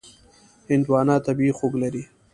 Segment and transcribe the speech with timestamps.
[0.69, 2.03] هندوانه طبیعي خوږ لري.